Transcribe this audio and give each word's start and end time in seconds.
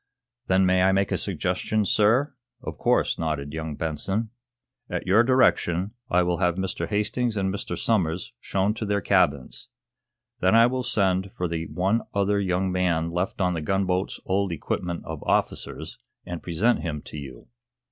"Then 0.47 0.65
may 0.65 0.81
I 0.81 0.91
make 0.93 1.11
a 1.11 1.15
suggestion, 1.19 1.85
sir?" 1.85 2.33
"Of 2.63 2.79
course," 2.79 3.19
nodded 3.19 3.53
young 3.53 3.75
Benson. 3.75 4.31
"At 4.89 5.05
your 5.05 5.21
direction 5.21 5.91
I 6.09 6.23
will 6.23 6.37
have 6.39 6.55
Mr. 6.55 6.87
Hastings 6.87 7.37
and 7.37 7.53
Mr. 7.53 7.77
Somers 7.77 8.33
shown 8.39 8.73
to 8.73 8.85
their 8.87 9.01
cabins. 9.01 9.67
Then 10.39 10.55
I 10.55 10.65
will 10.65 10.81
send 10.81 11.29
for 11.37 11.47
the 11.47 11.67
one 11.67 12.01
other 12.15 12.39
young 12.39 12.71
man 12.71 13.11
left 13.11 13.39
of 13.39 13.53
the 13.53 13.61
gunboat's 13.61 14.19
old 14.25 14.51
equipment 14.51 15.05
of 15.05 15.21
officers, 15.21 15.99
and 16.25 16.41
present 16.41 16.79
him 16.79 17.03
to 17.03 17.17
you. 17.19 17.49